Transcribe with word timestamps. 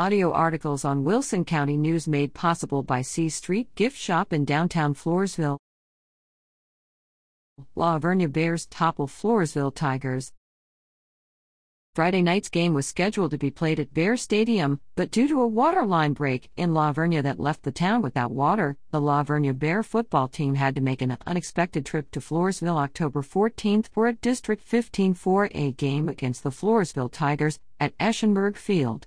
audio 0.00 0.32
articles 0.32 0.82
on 0.82 1.04
Wilson 1.04 1.44
County 1.44 1.76
News 1.76 2.08
made 2.08 2.32
possible 2.32 2.82
by 2.82 3.02
C 3.02 3.28
Street 3.28 3.68
Gift 3.74 3.98
Shop 3.98 4.32
in 4.32 4.46
downtown 4.46 4.94
Floresville. 4.94 5.58
La 7.74 7.98
Vernia 7.98 8.32
Bears 8.32 8.64
topple 8.64 9.06
Floresville 9.06 9.74
Tigers. 9.74 10.32
Friday 11.94 12.22
night's 12.22 12.48
game 12.48 12.72
was 12.72 12.86
scheduled 12.86 13.30
to 13.32 13.36
be 13.36 13.50
played 13.50 13.78
at 13.78 13.92
Bear 13.92 14.16
Stadium, 14.16 14.80
but 14.96 15.10
due 15.10 15.28
to 15.28 15.42
a 15.42 15.46
water 15.46 15.84
line 15.84 16.14
break 16.14 16.48
in 16.56 16.72
La 16.72 16.94
Vernia 16.94 17.22
that 17.22 17.38
left 17.38 17.62
the 17.64 17.70
town 17.70 18.00
without 18.00 18.30
water, 18.30 18.78
the 18.92 19.02
La 19.02 19.22
Vernia 19.22 19.52
Bear 19.52 19.82
football 19.82 20.28
team 20.28 20.54
had 20.54 20.74
to 20.76 20.80
make 20.80 21.02
an 21.02 21.18
unexpected 21.26 21.84
trip 21.84 22.10
to 22.12 22.20
Floresville 22.20 22.78
October 22.78 23.20
14th 23.20 23.88
for 23.88 24.06
a 24.06 24.14
District 24.14 24.62
15 24.62 25.14
4A 25.14 25.76
game 25.76 26.08
against 26.08 26.42
the 26.42 26.48
Floresville 26.48 27.12
Tigers 27.12 27.58
at 27.78 27.94
Eschenberg 27.98 28.56
Field. 28.56 29.06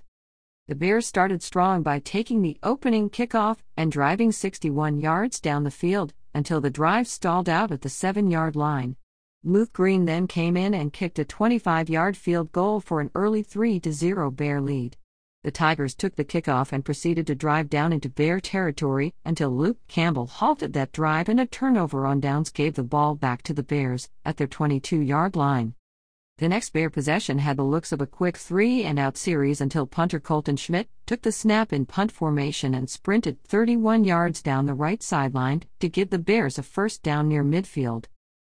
The 0.66 0.74
Bears 0.74 1.06
started 1.06 1.42
strong 1.42 1.82
by 1.82 1.98
taking 1.98 2.40
the 2.40 2.56
opening 2.62 3.10
kickoff 3.10 3.58
and 3.76 3.92
driving 3.92 4.32
61 4.32 4.98
yards 4.98 5.38
down 5.38 5.64
the 5.64 5.70
field 5.70 6.14
until 6.32 6.62
the 6.62 6.70
drive 6.70 7.06
stalled 7.06 7.50
out 7.50 7.70
at 7.70 7.82
the 7.82 7.90
7 7.90 8.30
yard 8.30 8.56
line. 8.56 8.96
Luke 9.42 9.74
Green 9.74 10.06
then 10.06 10.26
came 10.26 10.56
in 10.56 10.72
and 10.72 10.90
kicked 10.90 11.18
a 11.18 11.24
25 11.26 11.90
yard 11.90 12.16
field 12.16 12.50
goal 12.50 12.80
for 12.80 13.02
an 13.02 13.10
early 13.14 13.42
3 13.42 13.78
0 13.78 14.30
Bear 14.30 14.58
lead. 14.58 14.96
The 15.42 15.50
Tigers 15.50 15.94
took 15.94 16.16
the 16.16 16.24
kickoff 16.24 16.72
and 16.72 16.82
proceeded 16.82 17.26
to 17.26 17.34
drive 17.34 17.68
down 17.68 17.92
into 17.92 18.08
Bear 18.08 18.40
territory 18.40 19.12
until 19.22 19.50
Luke 19.50 19.86
Campbell 19.86 20.28
halted 20.28 20.72
that 20.72 20.92
drive 20.92 21.28
and 21.28 21.40
a 21.40 21.44
turnover 21.44 22.06
on 22.06 22.20
downs 22.20 22.48
gave 22.48 22.74
the 22.74 22.82
ball 22.82 23.16
back 23.16 23.42
to 23.42 23.52
the 23.52 23.62
Bears 23.62 24.08
at 24.24 24.38
their 24.38 24.46
22 24.46 24.98
yard 24.98 25.36
line. 25.36 25.74
The 26.38 26.48
next 26.48 26.72
Bear 26.72 26.90
possession 26.90 27.38
had 27.38 27.56
the 27.56 27.62
looks 27.62 27.92
of 27.92 28.00
a 28.00 28.08
quick 28.08 28.36
three 28.36 28.82
and 28.82 28.98
out 28.98 29.16
series 29.16 29.60
until 29.60 29.86
punter 29.86 30.18
Colton 30.18 30.56
Schmidt 30.56 30.88
took 31.06 31.22
the 31.22 31.30
snap 31.30 31.72
in 31.72 31.86
punt 31.86 32.10
formation 32.10 32.74
and 32.74 32.90
sprinted 32.90 33.40
31 33.44 34.02
yards 34.02 34.42
down 34.42 34.66
the 34.66 34.74
right 34.74 35.00
sideline 35.00 35.62
to 35.78 35.88
give 35.88 36.10
the 36.10 36.18
Bears 36.18 36.58
a 36.58 36.64
first 36.64 37.04
down 37.04 37.28
near 37.28 37.44
midfield. 37.44 38.06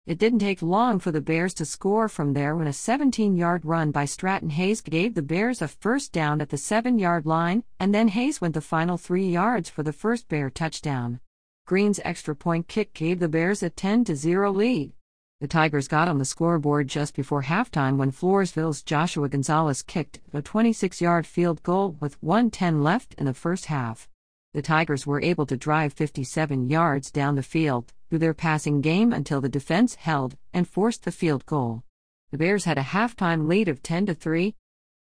It 0.06 0.16
didn't 0.16 0.38
take 0.38 0.62
long 0.62 0.98
for 0.98 1.12
the 1.12 1.20
Bears 1.20 1.52
to 1.54 1.66
score 1.66 2.08
from 2.08 2.32
there 2.32 2.56
when 2.56 2.66
a 2.66 2.72
17 2.72 3.36
yard 3.36 3.66
run 3.66 3.90
by 3.90 4.06
Stratton 4.06 4.50
Hayes 4.50 4.80
gave 4.80 5.14
the 5.14 5.20
Bears 5.20 5.60
a 5.60 5.68
first 5.68 6.10
down 6.10 6.40
at 6.40 6.48
the 6.48 6.56
7 6.56 6.98
yard 6.98 7.26
line, 7.26 7.64
and 7.78 7.94
then 7.94 8.08
Hayes 8.08 8.40
went 8.40 8.54
the 8.54 8.62
final 8.62 8.96
three 8.96 9.28
yards 9.28 9.68
for 9.68 9.82
the 9.82 9.92
first 9.92 10.26
Bear 10.28 10.48
touchdown. 10.48 11.20
Green's 11.66 12.00
extra 12.02 12.34
point 12.34 12.66
kick 12.66 12.94
gave 12.94 13.20
the 13.20 13.28
Bears 13.28 13.62
a 13.62 13.68
10 13.68 14.06
0 14.06 14.52
lead. 14.52 14.94
The 15.40 15.48
Tigers 15.48 15.88
got 15.88 16.08
on 16.08 16.18
the 16.18 16.24
scoreboard 16.24 16.88
just 16.88 17.14
before 17.14 17.42
halftime 17.42 17.96
when 17.96 18.12
Floresville's 18.12 18.82
Joshua 18.82 19.28
Gonzalez 19.28 19.82
kicked 19.82 20.20
a 20.32 20.40
26 20.40 21.00
yard 21.00 21.26
field 21.26 21.62
goal 21.62 21.96
with 22.00 22.22
110 22.22 22.82
left 22.82 23.14
in 23.14 23.26
the 23.26 23.34
first 23.34 23.66
half. 23.66 24.08
The 24.52 24.62
Tigers 24.62 25.06
were 25.06 25.20
able 25.20 25.46
to 25.46 25.56
drive 25.56 25.92
57 25.92 26.70
yards 26.70 27.10
down 27.10 27.34
the 27.34 27.42
field, 27.42 27.92
through 28.08 28.20
their 28.20 28.32
passing 28.32 28.80
game 28.80 29.12
until 29.12 29.40
the 29.40 29.48
defense 29.48 29.96
held 29.96 30.36
and 30.52 30.68
forced 30.68 31.02
the 31.02 31.10
field 31.10 31.44
goal. 31.46 31.82
The 32.30 32.38
Bears 32.38 32.64
had 32.64 32.78
a 32.78 32.82
halftime 32.82 33.48
lead 33.48 33.66
of 33.66 33.82
10 33.82 34.06
to 34.06 34.14
3. 34.14 34.54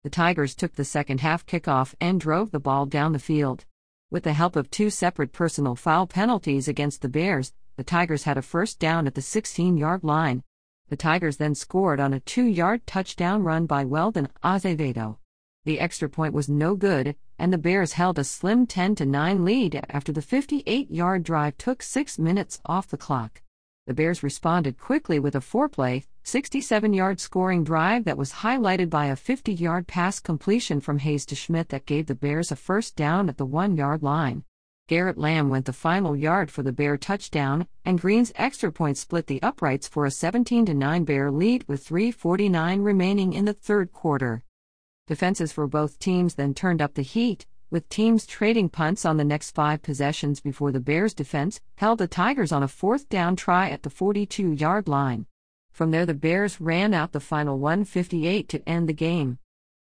The 0.05 0.11
Tigers 0.11 0.55
took 0.55 0.75
the 0.75 0.85
second 0.85 1.21
half 1.21 1.45
kickoff 1.45 1.97
and 2.01 2.21
drove 2.21 2.53
the 2.53 2.61
ball 2.61 2.87
down 2.87 3.13
the 3.13 3.19
field. 3.19 3.65
With 4.11 4.23
the 4.23 4.35
help 4.35 4.55
of 4.55 4.71
two 4.71 4.89
separate 4.89 5.33
personal 5.33 5.75
foul 5.75 6.07
penalties 6.07 6.69
against 6.69 7.03
the 7.03 7.09
Bears, 7.09 7.53
the 7.77 7.85
Tigers 7.85 8.25
had 8.25 8.37
a 8.37 8.43
first 8.43 8.79
down 8.79 9.07
at 9.07 9.15
the 9.15 9.23
16 9.23 9.77
yard 9.77 10.05
line. 10.05 10.43
The 10.89 10.97
Tigers 10.97 11.39
then 11.39 11.55
scored 11.55 12.01
on 12.01 12.13
a 12.13 12.21
two 12.21 12.45
yard 12.45 12.87
touchdown 12.87 13.43
run 13.43 13.67
by 13.67 13.85
Weldon 13.85 14.29
Azevedo. 14.43 15.19
The 15.65 15.81
extra 15.81 16.09
point 16.09 16.35
was 16.35 16.49
no 16.49 16.75
good, 16.75 17.17
and 17.39 17.53
the 17.53 17.59
Bears 17.59 17.95
held 17.95 18.19
a 18.19 18.25
slim 18.25 18.67
10 18.67 18.97
9 19.01 19.45
lead 19.45 19.85
after 19.89 20.13
the 20.13 20.21
58 20.21 20.91
yard 20.91 21.23
drive 21.23 21.57
took 21.57 21.83
six 21.83 22.19
minutes 22.19 22.61
off 22.67 22.89
the 22.89 22.97
clock. 22.97 23.43
The 23.87 23.95
Bears 23.95 24.23
responded 24.23 24.79
quickly 24.79 25.19
with 25.19 25.35
a 25.35 25.41
four 25.41 25.69
play, 25.69 26.05
67 26.25 26.93
yard 26.93 27.21
scoring 27.21 27.65
drive 27.65 28.05
that 28.05 28.17
was 28.17 28.33
highlighted 28.33 28.91
by 28.91 29.07
a 29.07 29.17
50 29.17 29.53
yard 29.53 29.87
pass 29.87 30.21
completion 30.21 30.81
from 30.81 30.99
Hayes 30.99 31.27
to 31.27 31.35
Schmidt 31.35 31.71
that 31.71 31.87
gave 31.87 32.07
the 32.07 32.15
Bears 32.15 32.53
a 32.53 32.57
first 32.57 32.95
down 32.95 33.29
at 33.29 33.39
the 33.39 33.47
one 33.47 33.77
yard 33.77 34.03
line. 34.03 34.45
Garrett 34.93 35.17
Lamb 35.17 35.49
went 35.49 35.65
the 35.65 35.73
final 35.73 36.15
yard 36.15 36.51
for 36.51 36.63
the 36.63 36.71
Bear 36.71 36.99
touchdown, 36.99 37.67
and 37.83 37.99
Green's 37.99 38.31
extra 38.37 38.71
point 38.71 38.99
split 38.99 39.27
the 39.27 39.41
uprights 39.41 39.89
for 39.89 40.05
a 40.05 40.11
17 40.11 40.67
9 40.67 41.05
Bear 41.05 41.31
lead 41.31 41.65
with 41.67 41.89
3.49 41.89 42.85
remaining 42.85 43.33
in 43.33 43.47
the 43.47 43.55
third 43.55 43.91
quarter. 43.91 44.43
Defenses 45.07 45.51
for 45.51 45.67
both 45.67 45.99
teams 45.99 46.35
then 46.35 46.53
turned 46.53 46.83
up 46.83 46.93
the 46.93 47.01
heat, 47.01 47.47
with 47.71 47.89
teams 47.89 48.27
trading 48.27 48.69
punts 48.69 49.07
on 49.07 49.17
the 49.17 49.25
next 49.25 49.53
five 49.53 49.81
possessions 49.81 50.41
before 50.41 50.71
the 50.71 50.79
Bears' 50.79 51.15
defense 51.15 51.59
held 51.77 51.99
the 51.99 52.07
Tigers 52.07 52.53
on 52.53 52.63
a 52.63 52.69
fourth 52.69 53.09
down 53.09 53.35
try 53.35 53.71
at 53.71 53.85
the 53.85 53.89
42 53.89 54.53
yard 54.53 54.89
line. 54.89 55.25
From 55.73 55.91
there, 55.91 56.05
the 56.05 56.13
Bears 56.13 56.61
ran 56.61 56.93
out 56.93 57.13
the 57.13 57.19
final 57.19 57.59
158 57.59 58.47
to 58.51 58.69
end 58.69 58.91
the 58.91 58.93
game. 58.93 59.39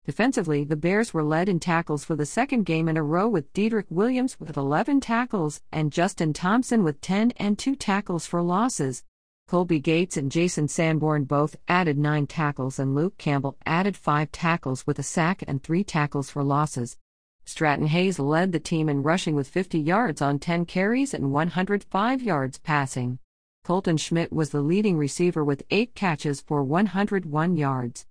Defensively, 0.05 0.65
the 0.65 0.77
Bears 0.77 1.15
were 1.15 1.23
led 1.23 1.49
in 1.49 1.59
tackles 1.59 2.05
for 2.05 2.15
the 2.15 2.27
second 2.27 2.67
game 2.67 2.89
in 2.89 2.99
a 2.99 3.03
row 3.03 3.27
with 3.27 3.51
Diedrich 3.55 3.87
Williams 3.89 4.39
with 4.39 4.57
11 4.57 5.01
tackles 5.01 5.63
and 5.73 5.91
Justin 5.91 6.35
Thompson 6.35 6.85
with 6.85 7.01
10 7.01 7.33
and 7.39 7.59
2 7.59 7.75
tackles 7.75 8.27
for 8.27 8.43
losses. 8.43 9.03
Colby 9.49 9.81
Gates 9.81 10.19
and 10.19 10.31
Jason 10.31 10.69
Sanborn 10.69 11.25
both 11.25 11.57
added 11.69 11.97
nine 11.97 12.27
tackles, 12.27 12.79
and 12.79 12.95
Luke 12.95 13.17
Campbell 13.17 13.57
added 13.65 13.97
five 13.97 14.31
tackles 14.31 14.87
with 14.87 14.99
a 14.99 15.03
sack 15.03 15.43
and 15.47 15.63
three 15.63 15.85
tackles 15.85 16.29
for 16.29 16.45
losses. 16.45 16.99
Stratton 17.47 17.87
Hayes 17.87 18.19
led 18.19 18.53
the 18.53 18.61
team 18.61 18.91
in 18.91 19.03
rushing 19.03 19.35
with 19.35 19.49
50 19.49 19.79
yards 19.79 20.21
on 20.21 20.39
10 20.39 20.67
carries 20.67 21.15
and 21.15 21.33
105 21.33 22.23
yards 22.23 22.59
passing. 22.59 23.19
Colton 23.65 23.97
Schmidt 23.97 24.33
was 24.33 24.51
the 24.51 24.61
leading 24.61 24.99
receiver 24.99 25.43
with 25.43 25.63
eight 25.71 25.95
catches 25.95 26.43
for 26.43 26.63
101 26.63 27.57
yards. 27.57 28.07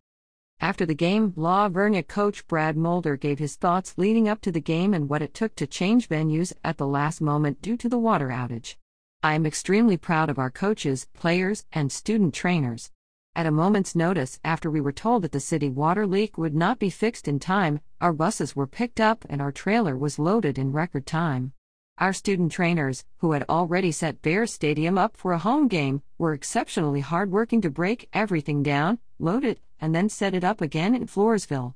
After 0.63 0.85
the 0.85 0.95
game, 0.95 1.33
La 1.35 1.67
Vernia 1.67 2.07
coach 2.07 2.47
Brad 2.47 2.77
Mulder 2.77 3.17
gave 3.17 3.37
his 3.37 3.57
thoughts 3.57 3.97
leading 3.97 4.29
up 4.29 4.39
to 4.43 4.51
the 4.51 4.61
game 4.61 4.93
and 4.93 5.09
what 5.09 5.21
it 5.21 5.33
took 5.33 5.55
to 5.55 5.67
change 5.67 6.07
venues 6.07 6.53
at 6.63 6.77
the 6.77 6.87
last 6.87 7.19
moment 7.19 7.61
due 7.61 7.75
to 7.75 7.89
the 7.89 7.97
water 7.97 8.29
outage. 8.29 8.77
I 9.21 9.33
am 9.33 9.45
extremely 9.45 9.97
proud 9.97 10.29
of 10.29 10.39
our 10.39 10.49
coaches, 10.49 11.05
players, 11.13 11.65
and 11.73 11.91
student 11.91 12.33
trainers. 12.33 12.91
At 13.35 13.45
a 13.45 13.51
moment's 13.51 13.93
notice, 13.93 14.39
after 14.45 14.71
we 14.71 14.79
were 14.79 14.93
told 14.93 15.23
that 15.23 15.33
the 15.33 15.41
city 15.41 15.69
water 15.69 16.07
leak 16.07 16.37
would 16.37 16.55
not 16.55 16.79
be 16.79 16.89
fixed 16.89 17.27
in 17.27 17.39
time, 17.39 17.81
our 17.99 18.13
buses 18.13 18.55
were 18.55 18.65
picked 18.65 19.01
up 19.01 19.25
and 19.29 19.41
our 19.41 19.51
trailer 19.51 19.97
was 19.97 20.17
loaded 20.17 20.57
in 20.57 20.71
record 20.71 21.05
time. 21.05 21.51
Our 21.97 22.13
student 22.13 22.53
trainers, 22.53 23.03
who 23.17 23.33
had 23.33 23.43
already 23.49 23.91
set 23.91 24.21
Bear 24.21 24.47
Stadium 24.47 24.97
up 24.97 25.17
for 25.17 25.33
a 25.33 25.39
home 25.39 25.67
game, 25.67 26.03
were 26.17 26.33
exceptionally 26.33 27.01
hardworking 27.01 27.59
to 27.61 27.69
break 27.69 28.07
everything 28.13 28.63
down, 28.63 28.99
load 29.19 29.43
it, 29.43 29.59
and 29.83 29.93
then 29.93 30.07
set 30.07 30.33
it 30.33 30.45
up 30.45 30.61
again 30.61 30.95
in 30.95 31.05
Floresville. 31.05 31.73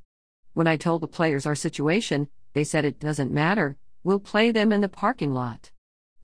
When 0.53 0.66
I 0.66 0.78
told 0.78 1.01
the 1.01 1.09
players 1.09 1.45
our 1.45 1.56
situation, 1.56 2.29
they 2.53 2.63
said 2.63 2.85
it 2.85 3.01
doesn't 3.01 3.34
matter, 3.34 3.75
we'll 4.01 4.22
play 4.22 4.50
them 4.50 4.72
in 4.72 4.79
the 4.79 4.88
parking 4.88 5.34
lot. 5.34 5.72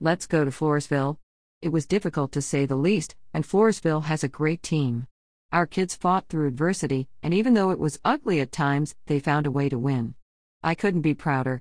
Let's 0.00 0.26
go 0.26 0.46
to 0.46 0.50
Floresville. 0.50 1.18
It 1.60 1.72
was 1.72 1.84
difficult 1.84 2.32
to 2.32 2.40
say 2.40 2.64
the 2.64 2.74
least, 2.74 3.16
and 3.34 3.44
Floresville 3.44 4.04
has 4.04 4.24
a 4.24 4.28
great 4.28 4.62
team. 4.62 5.08
Our 5.52 5.66
kids 5.66 5.94
fought 5.94 6.30
through 6.30 6.48
adversity, 6.48 7.06
and 7.22 7.34
even 7.34 7.52
though 7.52 7.68
it 7.68 7.78
was 7.78 8.00
ugly 8.02 8.40
at 8.40 8.50
times, 8.50 8.94
they 9.04 9.20
found 9.20 9.46
a 9.46 9.50
way 9.50 9.68
to 9.68 9.78
win. 9.78 10.14
I 10.62 10.74
couldn't 10.74 11.02
be 11.02 11.12
prouder. 11.12 11.60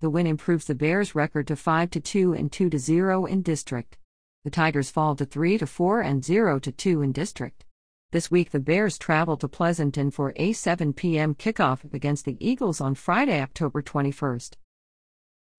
The 0.00 0.08
win 0.08 0.26
improves 0.26 0.64
the 0.64 0.74
Bears' 0.74 1.14
record 1.14 1.48
to 1.48 1.56
5 1.56 1.90
to 1.90 2.00
2 2.00 2.32
and 2.32 2.50
2 2.50 2.70
to 2.70 2.78
0 2.78 3.26
in 3.26 3.42
district. 3.42 3.98
The 4.44 4.50
Tigers 4.50 4.88
fall 4.88 5.14
to 5.16 5.26
3 5.26 5.58
to 5.58 5.66
4 5.66 6.00
and 6.00 6.24
0 6.24 6.60
to 6.60 6.72
2 6.72 7.02
in 7.02 7.12
district. 7.12 7.65
This 8.16 8.30
week 8.30 8.50
the 8.50 8.60
Bears 8.60 8.96
travel 8.96 9.36
to 9.36 9.46
Pleasanton 9.46 10.10
for 10.10 10.32
a 10.36 10.54
7 10.54 10.94
p.m. 10.94 11.34
kickoff 11.34 11.92
against 11.92 12.24
the 12.24 12.38
Eagles 12.40 12.80
on 12.80 12.94
Friday, 12.94 13.42
October 13.42 13.82
21st. 13.82 14.54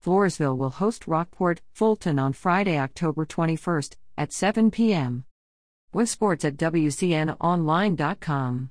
Floresville 0.04 0.56
will 0.56 0.70
host 0.70 1.06
Rockport 1.06 1.60
Fulton 1.72 2.18
on 2.18 2.32
Friday, 2.32 2.76
October 2.76 3.24
21st 3.24 3.94
at 4.16 4.32
7 4.32 4.72
p.m. 4.72 5.24
With 5.92 6.08
sports 6.08 6.44
at 6.44 6.56
WCNOnline.com. 6.56 8.70